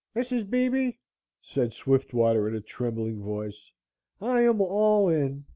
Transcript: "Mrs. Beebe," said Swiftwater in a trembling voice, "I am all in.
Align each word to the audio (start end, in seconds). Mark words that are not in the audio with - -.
"Mrs. 0.15 0.49
Beebe," 0.49 0.93
said 1.43 1.73
Swiftwater 1.73 2.47
in 2.47 2.55
a 2.55 2.59
trembling 2.61 3.21
voice, 3.21 3.69
"I 4.19 4.41
am 4.41 4.59
all 4.59 5.09
in. 5.09 5.45